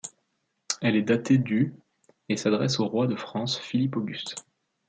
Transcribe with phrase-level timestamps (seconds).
[0.81, 1.75] Elle est datée du
[2.27, 4.33] et s'adresse au roi de France Philippe Auguste.